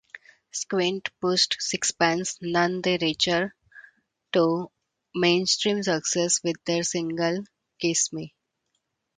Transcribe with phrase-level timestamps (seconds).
[0.49, 3.53] Squint pushed Sixpence None the Richer
[4.31, 4.71] to
[5.13, 7.43] mainstream success with their single
[7.79, 8.33] "Kiss Me".